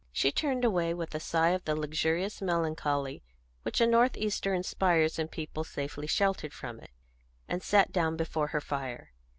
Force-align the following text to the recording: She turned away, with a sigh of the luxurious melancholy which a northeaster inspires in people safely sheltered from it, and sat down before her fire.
She 0.11 0.31
turned 0.31 0.65
away, 0.65 0.95
with 0.95 1.13
a 1.13 1.19
sigh 1.19 1.49
of 1.49 1.63
the 1.65 1.75
luxurious 1.75 2.41
melancholy 2.41 3.21
which 3.61 3.79
a 3.79 3.85
northeaster 3.85 4.51
inspires 4.51 5.19
in 5.19 5.27
people 5.27 5.63
safely 5.63 6.07
sheltered 6.07 6.53
from 6.53 6.79
it, 6.79 6.89
and 7.47 7.61
sat 7.61 7.91
down 7.91 8.17
before 8.17 8.47
her 8.47 8.61
fire. 8.61 9.11